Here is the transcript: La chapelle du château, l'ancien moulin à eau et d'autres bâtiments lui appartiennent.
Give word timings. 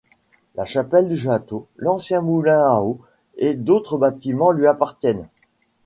La 0.55 0.65
chapelle 0.65 1.09
du 1.09 1.15
château, 1.15 1.67
l'ancien 1.77 2.21
moulin 2.21 2.65
à 2.65 2.79
eau 2.81 3.01
et 3.37 3.53
d'autres 3.53 3.99
bâtiments 3.99 4.49
lui 4.51 4.65
appartiennent. 4.65 5.27